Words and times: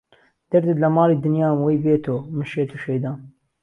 دهردت 0.49 0.77
له 0.83 0.89
ماڵی 0.95 1.15
دنیام 1.25 1.55
وهی 1.59 1.79
بێ 1.83 1.95
تۆ 2.05 2.15
من 2.35 2.47
شێت 2.51 2.69
و 2.73 2.81
شهیدام 2.83 3.19